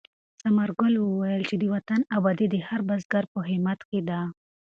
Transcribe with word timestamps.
ثمر 0.41 0.69
ګل 0.79 0.93
وویل 0.99 1.43
چې 1.49 1.55
د 1.61 1.63
وطن 1.73 2.01
ابادي 2.17 2.47
د 2.51 2.55
هر 2.67 2.79
بزګر 2.87 3.23
په 3.33 3.39
همت 3.49 3.79
کې 3.89 3.99
ده. 4.09 4.19